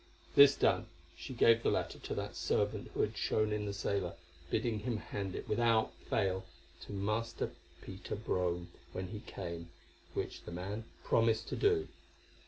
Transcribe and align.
This 0.33 0.55
done, 0.55 0.87
she 1.15 1.31
gave 1.35 1.61
the 1.61 1.69
letter 1.69 1.99
to 1.99 2.15
that 2.15 2.35
servant 2.35 2.89
who 2.95 3.01
had 3.01 3.15
shown 3.15 3.51
in 3.53 3.67
the 3.67 3.71
sailor, 3.71 4.15
bidding 4.49 4.79
him 4.79 4.97
hand 4.97 5.35
it, 5.35 5.47
without 5.47 5.93
fail, 6.09 6.43
to 6.87 6.91
Master 6.91 7.51
Peter 7.83 8.15
Brome 8.15 8.71
when 8.93 9.09
he 9.09 9.19
came, 9.19 9.69
which 10.15 10.41
the 10.41 10.51
man 10.51 10.85
promised 11.03 11.49
to 11.49 11.55
do. 11.55 11.87